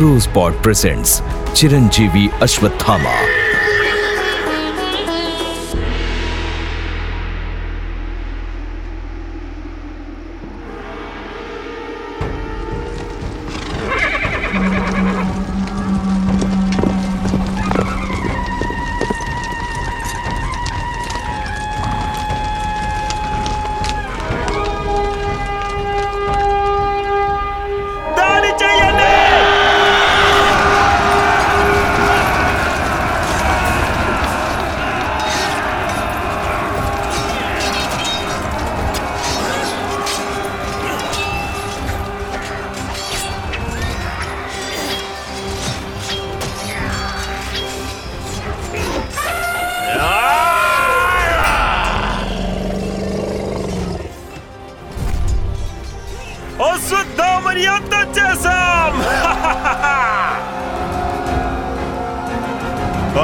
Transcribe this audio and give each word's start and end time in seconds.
Rose 0.00 0.26
Pot 0.34 0.62
presents 0.62 1.20
Chiranjeevi 1.54 2.28
Ashwatthama 2.42 3.14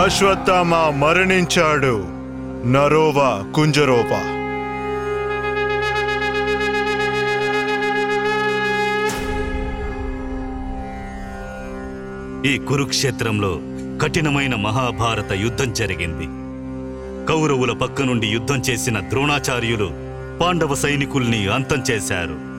Ashwatthama 0.03 0.75
మరణించాడు. 0.75 2.05
నరోవా 2.67 3.53
కుంజరోవా. 3.55 4.23
ఈ 12.51 12.59
కురుక్షేత్రంలో 12.59 13.59
కఠినమైన 14.03 14.55
మహాభారత 14.55 15.33
యుద్ధం 15.33 15.73
జరిగింది. 15.73 16.27
కౌరవుల 17.27 17.73
పక్క 17.73 18.03
నుండి 18.03 18.27
యుద్ధం 18.27 18.59
చేసిన 18.59 19.01
ద్రోణాచార్యులు 19.01 19.91
పాండవ 20.43 20.75
సైనికుల్ని 20.75 21.53
అంతం 21.53 21.83
చేశారు. 21.91 22.52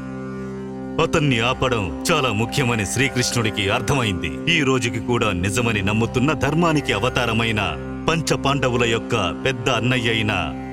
అతన్ని 1.01 1.39
ఆపడం 1.39 2.03
చాలా 2.11 2.29
ముఖ్యమని 2.29 2.85
శ్రీకృష్ణుడికి 2.85 3.69
అర్థమైంది. 3.69 4.57
ఈ 4.57 4.63
రోజుకి 4.63 4.99
కూడా 4.99 5.31
నిజమని 5.31 5.81
నమ్ముతున్న 5.81 6.31
ధర్మానికి 6.31 6.93
అవతారమైన 6.93 7.61
పంచ 8.09 8.35
పాండవుల 8.35 8.83
యొక్క 8.83 9.41
పెద్ద 9.45 9.69
అన్నయ్య 9.69 10.09
అయిన 10.09 10.31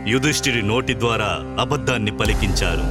యుధిష్ఠిరి 0.09 0.63
నోటి 0.63 0.95
ద్వారా 0.95 1.57
అబద్ధాన్ని 1.61 2.17
పలికించారు. 2.17 2.83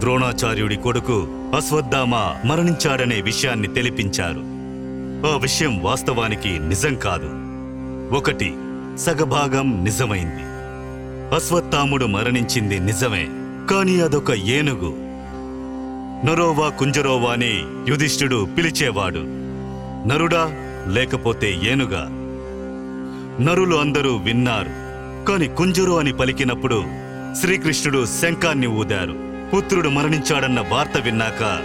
ద్రోణాచార్యుడి 0.00 0.76
కొడుకు 0.76 1.28
అశ్వత్థామ 1.56 2.14
మరణించాడనే 2.44 3.20
విషయాన్ని 3.20 3.68
తెలిపించారు. 3.68 4.40
ఆ 5.34 5.38
విషయం 5.38 5.82
వాస్తవానికి 5.82 6.58
నిజం 6.58 6.94
కాదు. 6.94 7.30
ఒకటి 8.16 8.54
సగభాగం 8.98 9.84
నిజమైంది. 9.84 10.44
అశ్వత్థాముడు 11.34 12.06
మరణించింది 12.06 12.78
నిజమే 12.78 13.28
కాని 13.70 14.00
అదొక 14.00 14.30
ఏనుగు. 14.30 15.05
నరోవా 16.24 16.68
కుంజరోవా 16.68 17.32
అని 17.32 17.64
యుధిష్ఠుడు 17.88 18.48
పిలిచేవాడు. 18.58 19.18
నరుడా 20.08 20.52
లేకపోతే 20.88 21.60
ఏనుగా? 21.64 22.08
నరులు 23.44 23.76
అందరూ 23.76 24.16
విన్నారు. 24.16 24.68
కాని 25.28 25.48
కుంజరు 25.48 25.92
అని 25.92 26.12
పలికినప్పుడు 26.12 26.84
శ్రీకృష్ణుడు 27.40 28.06
శంఖాన్ని 28.06 28.66
ఊదారు. 28.66 29.14
పుత్రుడు 29.56 29.88
మరణించాడన్న 29.88 30.60
వార్త 30.60 30.98
విన్నాక 30.98 31.60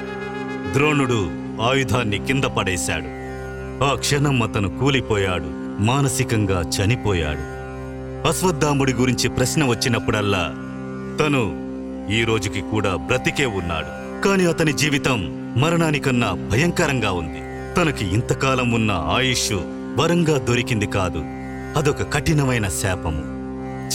ద్రోణుడు 0.74 1.32
ఆయుధాన్ని 1.62 2.20
కింద 2.20 2.44
పడేశాడు. 2.44 3.06
ఆ 3.84 3.94
క్షణం 3.96 4.44
అతను 4.44 4.80
కూలిపోయాడు 4.80 5.82
మానసికంగా 5.82 6.62
చనిపోయాడు. 6.62 7.62
అశ్వత్థాముడి 8.28 8.94
గురించి 8.94 9.30
ప్రశ్న 9.30 9.66
వచ్చినప్పుడల్లా 9.66 10.48
తను 11.20 11.62
ఈ 12.12 12.24
రోజుకి 12.24 12.62
కూడా 12.62 12.96
బ్రతికే 12.96 13.46
ఉన్నాడు. 13.46 14.01
కాని 14.26 14.46
అతని 14.46 14.74
జీవితం 14.74 15.42
మరణానికన్నా 15.58 16.34
భయంకరంగా 16.52 17.12
ఉంది. 17.12 17.40
తనకి 17.76 18.06
ఇంతకాలం 18.06 18.72
ఉన్న 18.72 18.92
ఆయుష్ 18.92 19.52
వరంగా 20.02 20.38
దొరికింది 20.38 20.88
కాదు. 20.88 21.22
అదొక 21.78 22.14
కఠినమైన 22.14 22.68
శాపము. 22.68 23.22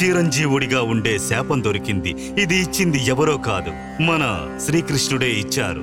చిరంజీవుడిగా 0.02 0.82
ఉండే 0.82 1.18
శాపం 1.18 1.64
దొరికింది. 1.64 2.10
ఇది 2.38 2.56
ఇచ్చింది 2.56 3.06
ఎవరో 3.06 3.36
కాదు. 3.36 4.02
మన 4.02 4.48
శ్రీకృష్ణుడే 4.66 5.30
ఇచ్చారు. 5.30 5.82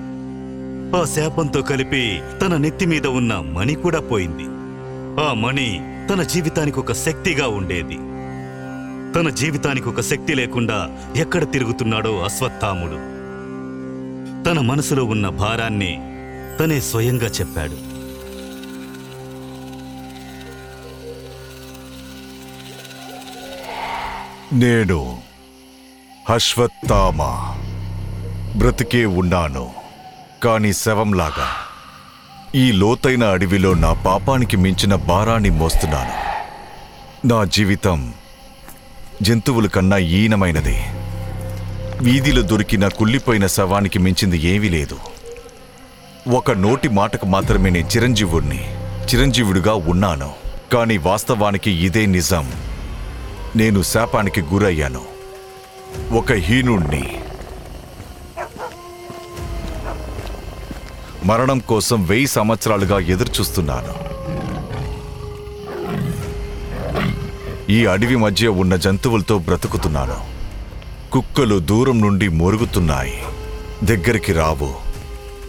ఆ 1.02 1.06
శాపంతో 1.06 1.62
కలిపి 1.62 2.22
తన 2.42 2.58
నెత్తి 2.58 2.86
మీద 2.86 3.08
ఉన్న 3.08 3.34
మణి 3.40 3.76
కూడా 3.76 4.00
పోయింది. 4.00 4.44
ఆ 5.26 5.34
మణి 5.34 5.82
తన 6.09 6.24
జీవితానికి 6.24 6.80
ఒక 6.80 6.92
శక్తిగా 6.92 7.48
ఉండేది. 7.48 7.96
తన 9.16 9.30
జీవితానికి 9.30 9.90
ఒక 9.90 10.02
శక్తి 10.02 10.34
లేకుండా 10.34 10.98
ఎక్కడ 11.16 11.52
తిరుగుతున్నాడో 11.52 12.20
అశ్వత్థాముడు. 12.20 13.12
తన 14.48 14.59
మనసులో 14.59 15.04
ఉన్న 15.04 15.30
భారాన్ని 15.30 16.02
తనే 16.59 16.81
స్వయంగా 16.81 17.26
చెప్పాడు. 17.26 17.94
నేను 24.56 25.18
అశ్వత్థామ 26.30 27.18
బ్రతికే 28.59 29.06
ఉన్నాను 29.06 29.74
కాని 30.44 30.74
శవంలాగా. 30.74 31.50
ఈ 32.56 32.72
లోతైన 32.72 33.24
అడవిలో 33.24 33.74
నా 33.74 33.94
పాపానికి 33.94 34.58
మించిన 34.58 34.96
భారాన్ని 34.96 35.50
మోస్తున్నాను. 35.50 36.34
నా 37.28 37.44
జీవితం 37.44 38.14
జంతువుల 39.22 39.68
కన్నా 39.68 39.98
ఈనమైనది. 39.98 40.84
వీధిలో 42.02 42.42
దొరికిన 42.42 42.88
కుళ్ళిపోయిన 42.88 43.48
శవానికి 43.48 44.00
మించింది 44.00 44.38
ఏమీ 44.38 44.70
లేదు. 44.70 45.00
ఒక 46.30 46.52
నోటి 46.52 46.88
మాటకు 46.88 47.26
మాత్రమే 47.26 47.70
నేను 47.70 47.88
చిరంజీవుడిని 47.88 48.74
చిరంజీవుడిగా 48.81 49.74
ఉన్నాను. 49.74 50.34
కానీ 50.74 50.98
వాస్తవానికి 50.98 51.72
ఇదే 51.72 52.06
నిజం. 52.06 52.52
నేను 53.56 53.84
శాపానికి 53.84 54.42
గురయ్యాను. 54.42 55.02
ఒక 56.12 56.32
హీనుణ్ణి. 56.32 57.20
మరణం 61.26 61.59
కోసం 61.59 62.06
వెయ్యి 62.06 62.28
సంవత్సరాలుగా 62.28 63.00
ఎదురుచూస్తున్నాను. 63.00 64.14
ఈ 67.72 67.86
అడవి 67.86 68.16
మధ్య 68.16 68.48
ఉన్న 68.48 68.76
జంతువులతో 68.76 69.38
బ్రతుకుతున్నాను. 69.38 70.33
కుక్కలు 71.13 71.59
దూరం 71.59 72.01
నుండి 72.01 72.28
మొరుగుతున్నాయి. 72.28 73.13
దగ్గరికి 73.84 74.34
రావు. 74.34 74.74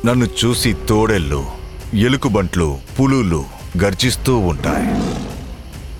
నన్ను 0.06 0.24
చూసి 0.24 0.76
తోడెళ్ళు 0.88 1.44
ఎలుకబంట్లు 1.94 2.78
పులులు 3.00 3.44
గర్జిస్తూ 3.84 4.38
ఉంటాయి. 4.38 4.88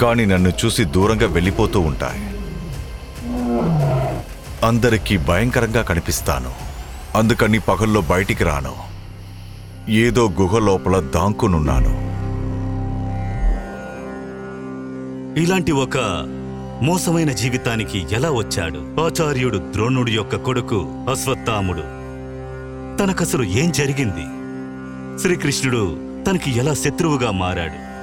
కానీ 0.00 0.24
నన్ను 0.24 0.53
చూసి 0.64 0.84
దూరంగా 0.84 1.26
వెళ్ళిపోతూ 1.26 1.80
ఉంటాయి. 1.80 2.20
అందరికీ 4.66 5.16
భయంకరంగా 5.16 5.83
కనిపిస్తాను. 5.83 6.53
అందుకని 7.18 7.59
పగల్లో 7.59 8.00
బయటికి 8.00 8.44
రాను. 8.44 8.74
ఏదో 9.91 10.33
గుహ 10.41 10.59
లోపల 10.59 11.00
దాంకునున్నాను 11.00 12.15
ఇలాంటి 15.39 15.72
ఒక 15.72 15.97
మోసమైన 16.82 17.32
జీవితానికి 17.32 18.06
ఎలా 18.12 18.30
వచ్చాడు? 18.30 19.00
ఆచార్యుడు 19.00 19.59
ద్రోణుడి 19.59 20.12
యొక్క 20.12 20.36
కొడుకు 20.36 21.06
అశ్వత్థాముడు. 21.10 21.80
తనకసలు 22.98 23.44
ఏం 23.44 23.72
జరిగింది? 23.72 24.26
శ్రీకృష్ణుడు 25.22 25.97
తనకి 26.26 26.59
ఎలా 26.59 26.74
శత్రువుగా 26.74 27.30
మారాడు? 27.30 27.94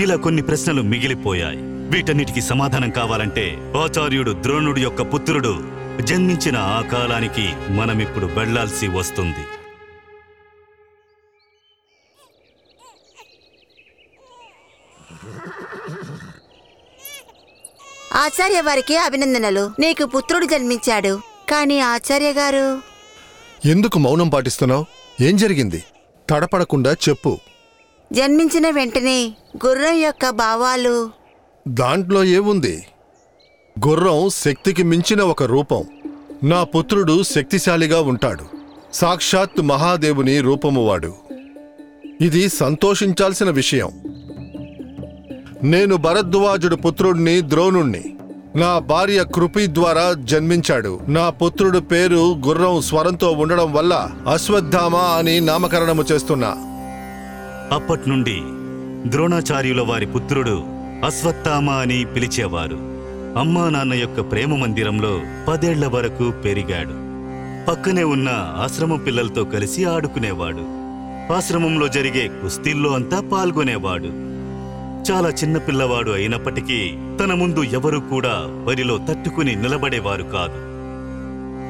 ఇలా 0.00 0.16
కొన్ని 0.16 0.42
ప్రశ్నలు 0.42 0.82
మిగిలిపోయాయి. 0.82 1.58
వీటన్నిటికి 1.62 2.40
సమాధానం 2.40 2.90
కావాలంటే 2.90 3.72
ఆచార్యుడు 3.76 4.36
ద్రోణుడి 4.40 4.80
యొక్క 4.80 5.02
పుత్రుడు 5.02 5.64
జన్మించిన 6.00 6.56
ఆ 6.56 6.80
కాలానికి 6.80 7.72
మనమిప్పుడు 7.72 8.26
వెళ్ళాల్సి 8.26 8.88
వస్తుంది. 8.88 9.55
ఆచార్య 18.16 18.60
వారికి 18.60 18.96
అభినందనలు. 18.96 19.70
నీకు 19.78 20.06
పుత్రుడు 20.06 20.46
జన్మించాడు. 20.46 21.20
కానీ 21.50 21.78
ఆచార్య 21.78 22.32
గారు? 22.32 22.80
ఎందుకు 23.68 23.98
మౌనం 23.98 24.28
పాటిస్తున్నావు? 24.28 24.84
ఏం 25.20 25.36
జరిగింది? 25.36 25.84
తడపడకుండా 26.30 26.92
చెప్పు. 27.08 27.38
జన్మించిన 28.12 28.70
వెంటనే 28.70 29.36
గుర్రం 29.66 29.94
యొక్క 29.94 30.30
భావాలు. 30.30 31.10
దాంట్లో 31.68 32.24
ఏముంది? 32.24 32.86
గుర్రం 33.88 34.28
శక్తికి 34.28 34.82
మించిన 34.82 35.22
ఒక 35.22 35.42
రూపం. 35.42 35.84
నా 36.42 36.64
పుత్రుడు 36.64 37.22
శక్తిశాలిగా 37.22 38.00
ఉంటాడు. 38.00 38.44
సాక్షాత్ 38.92 39.62
మహాదేవుని 39.62 40.40
రూపము 40.40 40.86
వాడు 40.86 41.14
ఇది 42.20 42.48
సంతోషించాల్సిన 42.48 43.50
విషయం. 43.50 44.15
నేను 45.62 45.96
భరద్వాజుడు 45.96 46.76
పుత్రుణ్ణి 46.76 47.40
ద్రోణుణ్ణి. 47.40 48.04
నా 48.56 48.78
భార్య 48.78 49.24
కృపి 49.34 49.66
ద్వారా 49.66 50.14
జన్మించాడు. 50.18 51.00
నా 51.08 51.30
పుత్రుడు 51.30 51.78
పేరు 51.78 52.34
గుర్రం 52.46 52.80
స్వరంతో 52.80 53.30
ఉండడం 53.32 53.72
వల్ల 53.72 54.10
అశ్వత్థామ 54.32 54.96
అని 54.96 55.40
నామకరణము 55.40 56.04
చేస్తున్నా. 56.12 56.48
అప్పట్నుండి 57.72 58.40
ద్రోణాచార్యుల 59.10 59.80
వారి 59.80 60.06
పుత్రుడు 60.06 60.64
అశ్వత్థామ 61.04 61.70
అని 61.70 62.04
పిలిచేవారు. 62.04 62.76
అమ్మా 63.38 63.68
నాన్న 63.68 63.94
యొక్క 63.94 64.20
ప్రేమ 64.20 64.54
మందిరంలో 64.54 65.20
పదేళ్ళ 65.48 65.86
వరకు 65.86 66.30
పెరిగాడు. 66.30 67.06
పక్కనే 67.70 68.02
ఉన్న 68.02 68.28
ఆశ్రమం 68.32 68.98
పిల్లలతో 68.98 69.44
కలిసి 69.44 69.84
ఆడుకునేవాడు. 69.84 70.86
ఆశ్రమంలో 71.32 71.88
జరిగే 71.88 72.28
కుస్తీల్లో 72.28 72.90
అంతా 72.90 73.20
పాల్గొనేవాడు. 73.20 74.35
చాలా 75.10 75.28
చిన్న 75.28 75.58
పిల్లవాడు 75.58 76.10
అయినప్పటికీ 76.10 76.94
తన 77.20 77.34
ముందు 77.34 77.62
ఎవరూ 77.62 78.00
కూడా 78.00 78.34
వరిలో 78.64 78.98
తట్టుకుని 78.98 79.56
నిలబడేవారు 79.56 80.22
కాదు. 80.22 80.58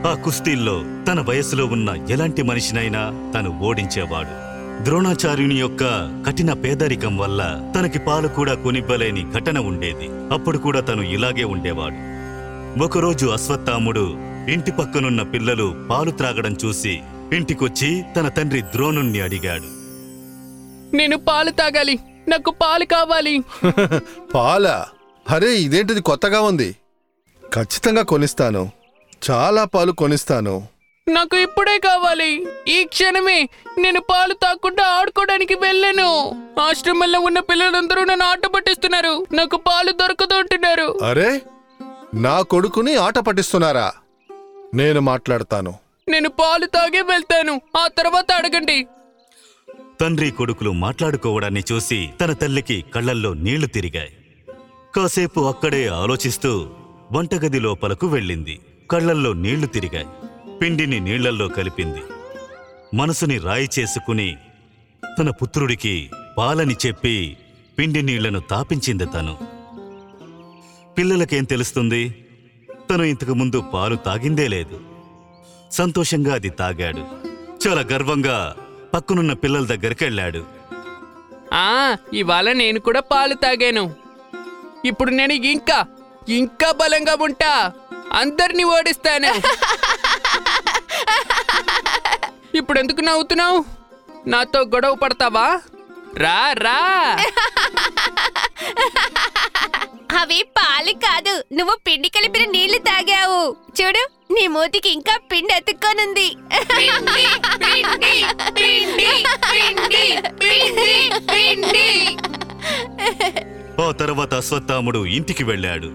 ఆ 0.08 0.22
కుస్తీల్లో 0.24 0.84
తన 1.08 1.20
వయసులో 1.20 1.66
ఉన్న 1.66 1.88
ఎలాంటి 2.10 2.42
మనిషినైనా 2.42 3.32
తను 3.34 3.58
ఓడించేవాడు. 3.58 4.46
ద్రోణాచార్యుని 4.84 5.54
యొక్క 5.54 5.84
కఠిన 6.26 6.52
పేదరికం 6.52 7.16
వల్ల 7.16 7.72
తనకి 7.76 7.98
పాలు 7.98 8.28
కూడా 8.28 8.54
కొనివ్వలేని 8.54 9.26
ఘటన 9.32 9.58
ఉండేది. 9.58 10.08
అప్పుడు 10.32 10.58
కూడా 10.58 10.80
తను 10.80 11.02
ఇలాగే 11.02 11.44
ఉండేవాడు. 11.44 12.16
ఒకరోజు 12.84 13.26
అశ్వత్థాముడు 13.26 14.16
ఇంటి 14.48 14.72
పక్కనున్న 14.72 15.22
పిల్లలు 15.22 15.86
పాలు 15.90 16.10
త్రాగడం 16.10 16.56
చూసి 16.64 17.00
ఇంటికొచ్చి 17.32 18.04
తన 18.16 18.28
తండ్రి 18.28 18.62
ద్రోణుణ్ణి 18.62 19.20
అడిగాడు. 19.20 19.76
నేను 20.96 21.16
పాలు 21.16 21.50
తాగాలి. 21.50 21.98
నాకు 22.28 22.50
పాలు 22.50 22.84
కావాలి. 22.84 23.42
పాల? 24.34 24.86
అరే 25.30 25.54
ఇదేంటిది 25.54 26.00
కొత్తగా 26.00 26.40
ఉంది. 26.40 26.76
ఖచ్చితంగా 27.54 28.02
కొనిస్తాను. 28.02 28.70
చాలా 29.30 29.64
పాలు 29.64 29.92
కొనిస్తాను. 29.92 30.68
నాకు 31.08 31.36
ఇప్పుడే 31.36 31.78
కావాలి. 31.78 32.46
ఈ 32.68 32.84
క్షణమే 32.84 33.48
నేను 33.78 34.00
పాలు 34.00 34.34
తాకుండా 34.34 34.84
ఆడుకోవడానికి 34.86 35.54
వెళ్ళాను. 35.54 36.08
ఆశ్రమంలో 36.60 37.20
ఉన్న 37.20 37.38
పిల్లలందరూ 37.38 38.04
నన్ను 38.04 38.26
ఆట 38.26 38.46
పట్టిస్తున్నారు. 38.46 39.26
నాకు 39.32 39.56
పాలు 39.56 39.92
దొరకదు 39.92 40.34
అంటున్నారు. 40.34 40.98
అరే 41.04 41.42
నా 42.14 42.42
కొడుకుని 42.42 42.96
ఆట 42.96 43.18
పట్టిస్తున్నారా? 43.18 43.92
నేను 44.74 45.00
మాట్లాడతాను. 45.00 45.74
నేను 46.08 46.28
పాలు 46.28 46.66
తాగే 46.66 47.00
వెళ్తాను. 47.02 47.60
ఆ 47.76 47.86
తర్వాత 47.86 48.32
అడగండి. 48.32 48.86
తండ్రి 50.00 50.30
కొడుకులు 50.30 50.70
మాట్లాడుకోవడాన్ని 50.70 51.62
చూసి 51.72 52.10
తన 52.20 52.32
తల్లికి 52.32 52.84
కళ్ళల్లో 52.94 53.34
నీళ్ళు 53.34 53.66
తిరిగాయి. 53.66 54.16
కాసేపు 54.96 55.40
అక్కడే 55.40 55.86
ఆలోచిస్తూ 55.86 56.70
వంటగది 57.12 57.60
లోపలకు 57.60 58.06
వెళ్ళింది. 58.06 58.60
కళ్ళల్లో 58.90 59.32
నీళ్ళు 59.32 59.66
తిరిగాయి. 59.66 60.06
పిండిని 60.58 61.00
నీళ్ళల్లో 61.00 61.48
కలిపింది. 61.48 62.02
మనసుని 62.94 63.38
రాయి 63.38 63.68
చేసుకుని 63.78 64.36
తన 65.18 65.30
పుత్రుడికి 65.30 66.10
పాలని 66.38 66.76
చెప్పి 66.86 67.36
పిండి 67.78 68.02
నీళ్ళను 68.02 68.40
తాపించింది 68.40 69.06
తను. 69.06 69.38
పిల్లలకేం 70.98 71.44
తెలుస్తుంది? 71.44 72.26
తను 72.90 73.02
ఇంతకు 73.02 73.34
ముందు 73.34 73.64
పాలు 73.74 73.96
తాగిందే 73.96 74.48
లేదు. 74.48 74.80
సంతోషంగా 75.70 76.34
అది 76.34 76.50
తాగాడు. 76.50 77.06
చాలా 77.68 77.80
గర్వంగా 77.80 78.56
పక్కనున్న 78.96 79.32
పిల్లల 79.44 79.64
దగ్గరికి 79.66 80.02
వెళ్ళాడు. 80.04 80.42
ఆ 81.52 81.96
ఇవాళ 82.12 82.48
నేను 82.52 82.78
కూడా 82.80 83.00
పాలు 83.12 83.34
తాగాను. 83.34 83.84
ఇప్పుడు 84.84 85.10
నేను 85.10 85.34
ఇంకా 85.54 85.78
ఇంకా 86.40 86.68
బలంగా 86.72 87.14
ఉంటా. 87.20 87.52
అందరినీ 88.12 88.64
ఓడిస్తాను. 88.76 89.32
ఇప్పుడు 92.54 92.78
ఎందుకు 92.78 93.00
నవ్వుతున్నావు? 93.00 93.58
నాతో 94.26 94.60
గొడవ 94.74 94.94
పడతావా? 94.94 95.46
రా 96.24 96.40
రా. 96.64 96.80
పాలు 100.76 100.92
కాదు. 100.92 101.54
నువ్వు 101.54 101.74
పిండి 101.86 102.08
కలిపిన 102.08 102.50
నీళ్ళు 102.50 102.78
తాగావు. 102.78 103.56
చూడు 103.80 104.32
నీ 104.32 104.46
మూతికి 104.46 104.88
ఇంకా 104.88 105.18
పిండి 105.32 105.54
అతుక్కోనుంది. 105.54 106.28
ఆ 113.82 113.90
తర్వాత 113.90 114.34
అశ్వత్థాముడు 114.34 115.06
ఇంటికి 115.06 115.44
వెళ్ళాడు. 115.44 115.86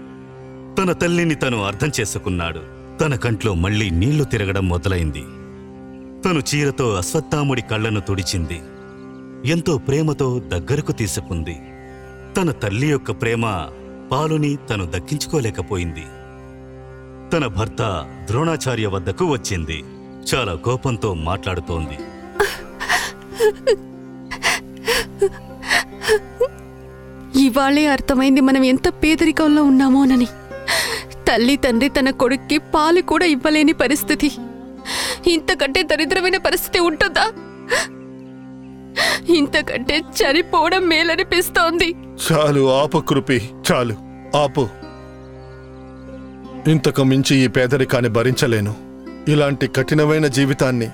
తన 0.78 0.92
తల్లిని 0.92 1.34
తను 1.34 1.64
అర్థం 1.64 1.92
చేసుకున్నాడు. 2.00 2.62
తన 2.98 3.14
కంట్లో 3.14 3.54
మళ్ళీ 3.54 3.90
నీళ్ళు 3.90 4.24
తిరగడం 4.24 4.68
మొదలైంది. 4.68 5.22
తను 6.22 6.42
చీరతో 6.54 6.94
అశ్వత్థాముడి 6.94 7.62
కళ్ళను 7.62 8.00
తుడిచింది. 8.00 8.60
ఎంతో 9.50 9.78
ప్రేమతో 9.78 10.38
దగ్గరకు 10.38 10.92
తీసుకుంది. 10.92 11.56
తన 12.36 12.50
తల్లి 12.50 12.90
యొక్క 12.90 13.10
ప్రేమ 13.10 13.46
పాలుని 14.12 14.58
తను 14.70 14.84
దక్కించుకోలేకపోయింది. 14.86 16.04
తన 17.32 17.46
భర్త 17.46 17.82
ద్రోణాచార్య 18.28 18.86
వద్దకు 18.86 19.24
వచ్చింది. 19.24 19.84
చాలా 20.30 20.54
కోపంతో 20.54 21.14
మాట్లాడుతోంది. 21.14 21.96
ఇవాళే 27.40 27.86
అర్థమైంది 27.86 28.40
మనం 28.40 28.64
ఎంత 28.64 28.88
పేదరికంలో 28.88 29.62
ఉన్నామోనని 29.62 30.28
తల్లి 31.28 31.56
తండ్రి 31.56 31.88
తన 31.88 32.10
కొడుక్కి 32.10 32.58
పాలు 32.58 33.00
కూడా 33.00 33.26
ఇవ్వలేని 33.26 33.72
పరిస్థితి. 33.72 34.32
ఇంతకంటే 35.26 35.82
దరిద్రమైన 35.82 36.36
పరిస్థితి 36.36 36.78
ఉంటుందా? 36.78 37.26
ఇంతకంటే 39.28 39.98
చనిపోవడం 39.98 40.88
మేలనిపిస్తోంది. 40.88 41.96
చాలు 42.32 42.80
ఆపు 42.80 42.98
కృపి 42.98 43.50
చాలు 43.72 43.94
ఆపు. 44.36 44.68
ఇంతకు 46.70 47.04
మించి 47.04 47.36
ఈ 47.36 47.46
పేదరికాన్ని 47.46 48.10
భరించలేను. 48.10 48.74
ఇలాంటి 49.28 49.68
కఠినమైన 49.68 50.26
జీవితాన్ని 50.26 50.90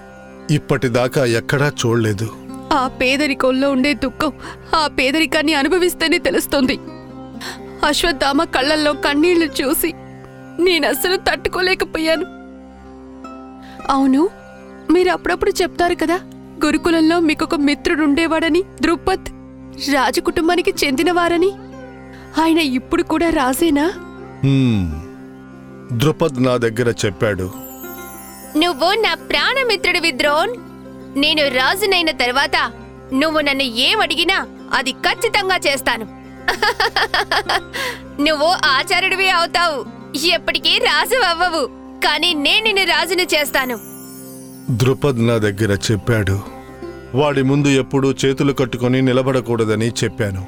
ఇప్పటిదాకా 0.51 1.25
ఎక్కడా 1.25 1.73
చూడలేదు. 1.87 2.31
ఆ 2.73 2.89
పేదరికంలో 2.89 3.71
ఉండే 3.71 3.95
దుఃఖం 3.95 4.33
ఆ 4.75 4.87
పేదరికాన్ని 4.87 5.55
అనుభవిస్తేనే 5.55 6.19
తెలుస్తుంది. 6.19 6.79
అశ్వత్థామ 7.87 8.45
కళ్ళల్లో 8.45 8.93
కన్నీళ్ళు 8.93 9.47
చూసి 9.47 9.93
నేను 10.63 10.89
అస్సలు 10.89 11.17
తట్టుకోలేకపోయాను. 11.17 12.25
అవును 13.93 14.29
మీరు 14.91 15.11
అప్పుడప్పుడు 15.11 15.51
చెప్తారు 15.63 15.95
కదా? 15.95 16.21
గురుకులంలో 16.65 17.21
మీకొక 17.21 17.55
మిత్రుడు 17.55 18.03
ఉండేవాడని 18.03 18.63
ద్రుపద్ 18.81 19.27
రాజకుటుంబానికి 19.93 20.75
చెందినవారని. 20.85 21.51
ఆయన 22.41 22.59
ఇప్పుడు 22.59 23.03
కూడా 23.03 23.31
రాజేనా? 23.31 23.93
హ్మ్. 24.45 25.01
ద్రుపద్ 25.99 26.45
నా 26.45 26.57
దగ్గర 26.57 26.95
చెప్పాడు. 27.05 27.51
నువ్వు 28.57 28.95
నా 28.95 29.15
ప్రాణమిత్రుడివి 29.15 30.19
ద్రోణ్. 30.19 30.55
నేను 31.17 31.49
రాజునైన 31.49 32.11
తర్వాత 32.11 32.73
నువ్వు 33.15 33.41
నన్ను 33.41 33.63
ఏం 33.63 34.01
అడిగినా 34.01 34.47
అది 34.73 34.93
ఖచ్చితంగా 34.93 35.57
చేస్తాను. 35.57 36.07
నువ్వు 38.23 38.47
ఆచార్యుడివి 38.47 39.31
అవుతావు. 39.31 39.85
ఎప్పటికీ 40.27 40.79
రాజు 40.79 41.25
అవ్వవు 41.27 41.67
కానీ 42.07 42.35
నేను 42.35 42.65
నిన్ను 42.65 42.85
రాజును 42.85 43.23
చేస్తాను. 43.23 43.88
ద్రుపద్ 44.71 45.27
నా 45.27 45.39
దగ్గర 45.39 45.79
చెప్పాడు. 45.93 46.41
వాడి 47.15 47.43
ముందు 47.43 47.69
ఎప్పుడూ 47.69 48.13
చేతులు 48.13 48.53
కట్టుకొని 48.53 49.03
నిలబడకూడదని 49.03 49.89
చెప్పాను. 49.89 50.47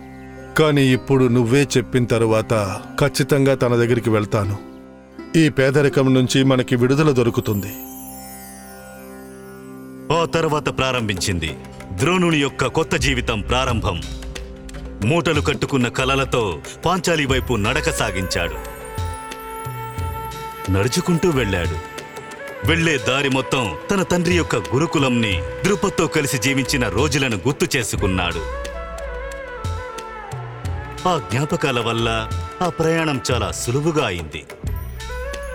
కానీ 0.58 0.82
ఇప్పుడు 0.82 1.28
నువ్వే 1.28 1.68
చెప్పిన 1.76 2.04
తరువాత 2.04 2.80
ఖచ్చితంగా 3.00 3.54
తన 3.54 3.68
దగ్గరికి 3.68 4.10
వెళ్తాను. 4.10 4.58
ఈ 5.38 5.48
పేదరికం 5.48 6.14
నుంచి 6.14 6.44
మనకి 6.44 6.76
విడుదల 6.76 7.10
దొరుకుతుంది. 7.10 7.72
ఆ 10.14 10.24
తర్వాత 10.24 10.78
ప్రారంభించింది 10.78 11.56
ద్రోణుని 11.92 12.38
యొక్క 12.38 12.66
కొత్త 12.66 12.96
జీవితం 12.96 13.40
ప్రారంభం. 13.40 14.02
మూటలు 15.04 15.40
కట్టుకున్న 15.40 15.88
కలలతో 15.88 16.58
పాంచాలి 16.84 17.26
వైపు 17.26 17.54
నడక 17.54 17.90
సాగించాడు. 17.90 18.54
నడుచుకుంటూ 20.72 21.30
వెళ్ళాడు. 21.30 21.89
వెళ్ళే 22.64 22.98
దారి 22.98 23.28
మొత్తం 23.28 23.76
తన 23.90 24.02
తండ్రి 24.02 24.34
యొక్క 24.34 24.56
గురుకులంని 24.56 25.42
ద్రుపద్తో 25.64 26.06
కలిసి 26.06 26.38
జీవించిన 26.38 26.88
రోజులను 26.88 27.36
గుర్తు 27.36 27.76
చేసుకున్నాడు. 27.76 28.40
ఆ 31.08 31.20
జ్ఞాపకాల 31.32 31.80
వల్ల 31.80 32.28
ఆ 32.62 32.68
ప్రయాణం 32.68 33.20
చాలా 33.32 33.50
సులువుగా 33.50 34.06
అయింది. 34.06 34.44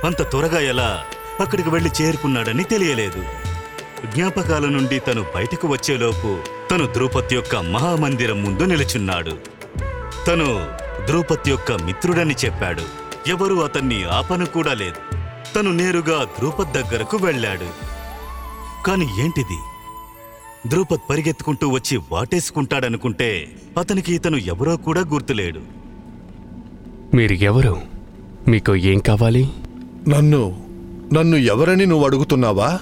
అంత 0.04 0.22
త్వరగా 0.22 0.60
ఎలా 0.60 1.04
అక్కడికి 1.40 1.70
వెళ్ళి 1.70 1.92
చేరుకున్నాడని 2.02 2.64
తెలియలేదు. 2.64 3.24
జ్ఞాపకాల 4.06 4.66
నుండి 4.66 5.00
తను 5.00 5.26
బయటకు 5.36 5.68
వచ్చేలోపు 5.68 6.38
తను 6.72 6.94
ద్రౌపది 6.94 7.36
యొక్క 7.36 7.56
మహామందిరం 7.56 8.44
ముందు 8.44 8.64
నిలుచున్నాడు. 8.64 9.32
తను 10.28 10.68
ద్రౌపది 11.06 11.50
యొక్క 11.50 11.72
మిత్రుడని 11.72 12.36
చెప్పాడు. 12.46 12.82
ఎవరూ 13.28 13.62
అతన్ని 13.62 14.04
ఆపను 14.04 14.46
కూడా 14.46 14.74
లేదు. 14.74 15.15
తను 15.56 15.72
నేరుగా 15.72 16.24
ద్రౌపద్ 16.24 16.74
దగ్గరకు 16.74 17.18
వెళ్ళాడు. 17.18 17.68
కాని 18.86 19.08
ఏంటిది? 19.24 19.58
ద్రౌపద్ 20.68 21.10
పరిగెత్తుకుంటూ 21.10 21.68
వచ్చి 21.68 22.00
వాటేసుకుంటాడనుకుంటే 22.12 23.52
అతనికి 23.78 24.16
ఇతను 24.16 24.38
ఎవరో 24.38 24.78
కూడా 24.78 25.02
గుర్తులేడు. 25.02 25.60
మీరు 27.14 27.34
ఎవరు 27.34 27.82
మీకు 28.48 28.76
ఏం 28.76 29.00
కావాలి? 29.00 29.50
నన్ను 30.08 30.64
నన్ను 31.14 31.38
ఎవరని 31.38 31.86
నువ్వు 31.86 32.06
అడుగుతున్నావా? 32.06 32.80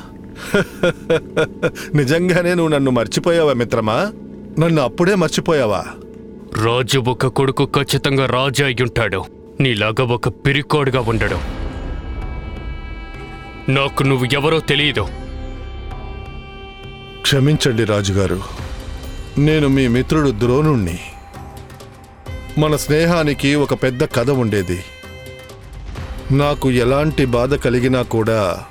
నిజంగానే 1.95 2.53
నువ్వు 2.53 2.67
నన్ను 2.67 2.91
మర్చిపోయావా 2.91 3.53
మిత్రమా? 3.53 4.11
నన్ను 4.59 4.81
అప్పుడే 4.81 5.15
మర్చిపోయావా? 5.15 5.85
రాజు 6.65 6.99
ఒక 6.99 7.27
కొడుకు 7.27 7.65
ఖచ్చితంగా 7.65 8.25
రాజు 8.25 8.63
అయ్యుంటాడు. 8.63 9.25
నీలాగా 9.59 10.03
ఒక 10.03 10.29
పిరికోడుగా 10.29 11.01
ఉండడు. 11.01 11.62
నాకు 13.69 14.03
నువ్వు 14.03 14.27
ఎవరో 14.33 14.59
తెలియదు. 14.59 15.07
క్షమించండి 17.21 17.83
రాజుగారు. 17.83 18.41
నేను 19.37 19.67
మీ 19.67 19.87
మిత్రుడు 19.87 20.31
ద్రోణుణ్ణి. 20.31 20.99
మన 22.57 22.75
స్నేహానికి 22.75 23.55
ఒక 23.55 23.73
పెద్ద 23.73 24.03
కథ 24.03 24.29
ఉండేది. 24.29 24.83
నాకు 26.31 26.71
ఎలాంటి 26.71 27.25
బాధ 27.25 27.55
కలిగినా 27.55 28.01
కూడా 28.01 28.63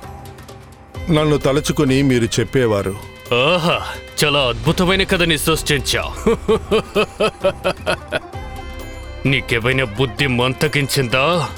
నన్ను 1.11 1.37
తలుచుకుని 1.37 2.01
మీరు 2.01 2.25
చెప్పేవారు. 2.25 2.95
ఆహా 3.33 3.81
చాలా 4.23 4.39
అద్భుతమైన 4.39 5.03
కథని 5.03 5.37
సృష్టించా 5.37 6.13
నీకేమైనా 9.25 9.83
బుద్ధి 9.83 10.27
మంతకించిందా? 10.27 11.49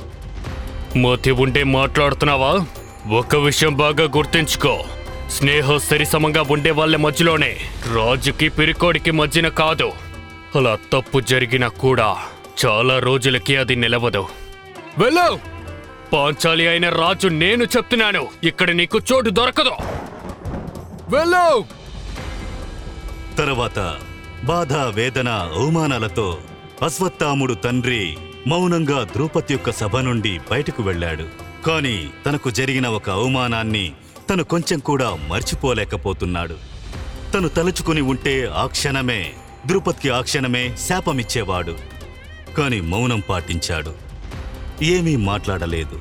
మోతి 0.96 1.32
ఉండే 1.32 1.64
మాట్లాడుతున్నావా? 1.64 2.66
ఒక 3.10 3.36
విషయం 3.36 3.74
బాగా 3.74 4.04
గుర్తుంచుకో. 4.04 4.84
స్నేహం 5.32 5.80
సరిసమంగా 5.80 6.44
ఉండే 6.50 6.72
వాళ్ళ 6.72 6.96
మధ్యలోనే 6.96 7.58
రాజుకి 7.96 8.50
పిరికోడికి 8.50 9.12
మధ్యన 9.12 9.48
కాదు. 9.48 9.92
అలా 10.56 10.78
తప్పు 10.94 11.20
జరిగినా 11.20 11.68
కూడా 11.68 12.18
చాలా 12.66 13.00
రోజులకి 13.00 13.58
అది 13.58 13.76
నిలవదు. 13.76 14.26
వెళ్ళు! 14.98 15.40
పాంచాలి 16.14 16.68
అయిన 16.68 16.90
రాజు 16.90 17.28
నేను 17.28 17.64
చెప్తున్నాను. 17.64 18.28
ఇక్కడ 18.44 18.72
నీకు 18.72 19.00
చోటు 19.14 19.30
దొరకదు. 19.30 19.72
వెళ్ళు! 21.10 21.64
తరువాత 23.38 23.98
బాధ 24.44 24.74
వేదన 24.74 25.30
అవమానాలతో 25.30 26.38
అశ్వత్థాముడు 26.82 27.54
తండ్రి 27.54 28.18
మౌనంగా 28.48 29.04
ద్రౌపది 29.04 29.54
యొక్క 29.54 29.72
సభ 29.72 29.98
నుండి 29.98 30.40
బయటకు 30.52 30.84
వెళ్ళాడు. 30.84 31.45
కాని 31.66 32.08
తనకు 32.26 32.50
జరిగిన 32.50 32.88
ఒక 32.88 33.10
అవమానాన్ని 33.10 33.92
తను 34.30 34.44
కొంచెం 34.44 34.80
కూడా 34.80 35.18
మర్చిపోలేకపోతున్నాడు. 35.28 36.56
తను 37.34 37.48
తలుచుకుని 37.48 38.02
ఉంటే 38.02 38.50
ఆ 38.56 38.66
క్షణమే 38.66 39.34
ద్రుపద్కి 39.68 40.10
ఆ 40.10 40.22
క్షణమే 40.22 40.78
శాపమిచ్చేవాడు. 40.88 41.76
కాని 42.58 42.82
మౌనం 42.82 43.24
పాటించాడు. 43.30 43.94
ఏమీ 44.84 45.16
మాట్లాడలేదు. 45.16 46.00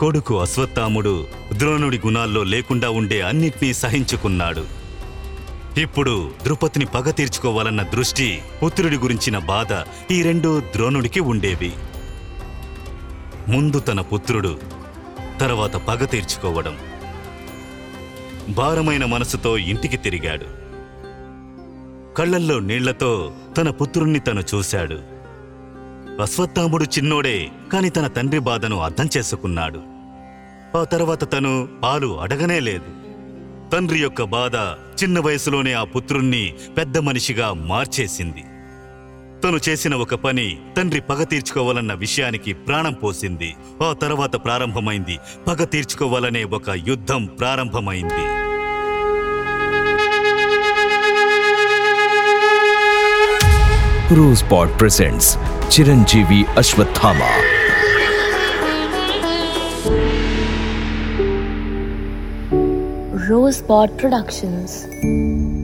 కొడుకు 0.00 0.40
అశ్వత్థాముడు 0.40 1.26
ద్రోణుడి 1.52 1.98
గుణాల్లో 1.98 2.44
లేకుండా 2.44 2.90
ఉండే 2.90 3.20
అన్నిటినీ 3.20 3.74
సహించుకున్నాడు. 3.74 4.66
ఇప్పుడు 5.80 6.30
ద్రుపతిని 6.42 6.84
పగ 6.84 7.10
తీర్చుకోవాలన్న 7.10 7.82
దృష్టి 7.82 8.42
పుత్రుడి 8.64 8.96
గురించిన 8.96 9.38
బాధ 9.38 9.84
ఈ 10.12 10.22
రెండు 10.22 10.62
ద్రోణుడికి 10.72 11.20
ఉండేవి. 11.20 11.72
ముందు 13.48 13.78
తన 13.78 14.00
పుత్రుడు 14.00 14.58
తర్వాత 15.40 15.76
పగ 15.76 16.04
తీర్చుకోవడం. 16.04 16.78
భారమైన 18.48 19.04
మనసుతో 19.04 19.58
ఇంటికి 19.58 19.96
తిరిగాడు. 19.96 20.64
కళ్ళల్లో 22.14 22.58
నీళ్ళతో 22.58 23.32
తన 23.56 23.70
పుత్రుణ్ణి 23.70 24.18
తను 24.18 24.42
చూశాడు. 24.54 24.94
అశ్వత్థాముడు 26.22 26.84
చిన్నోడే 26.84 27.48
కాని 27.72 27.90
తన 27.90 28.06
తండ్రి 28.06 28.38
బాధను 28.38 28.80
అర్థం 28.80 29.08
చేసుకున్నాడు. 29.16 29.82
ఆ 30.78 30.84
తర్వాత 30.84 31.32
తను 31.32 31.68
పాలు 31.82 32.20
అడగనే 32.20 32.60
లేదు. 32.60 32.84
తండ్రి 33.72 33.98
యొక్క 33.98 34.22
బాధ 34.22 34.54
చిన్న 35.02 35.20
వయసులోనే 35.20 35.72
ఆ 35.72 35.84
పుత్రుణ్ణి 35.84 36.54
పెద్ద 36.76 36.98
మనిషిగా 36.98 37.52
మార్చేసింది. 37.52 38.44
తను 39.44 39.60
చేసిన 39.68 39.94
ఒక 39.94 40.14
పని 40.14 40.58
తండ్రి 40.76 41.00
పగ 41.00 41.22
తీర్చుకోవాలన్న 41.22 41.94
విషయానికి 41.94 42.52
ప్రాణం 42.52 42.92
పోసింది. 42.92 43.54
ఆ 43.82 43.92
తర్వాత 44.02 44.36
ప్రారంభమైంది 44.36 45.18
పగ 45.48 45.64
తీర్చుకోవాలనే 45.64 46.44
ఒక 46.44 46.70
యుద్ధం 46.70 47.24
ప్రారంభమైంది. 47.24 48.24
Presents 54.78 55.38
Chiranjeevi 55.80 56.44
Ashwatthama. 56.56 57.20
Rose 63.30 63.56
Pod 63.56 63.90
Productions. 64.02 65.63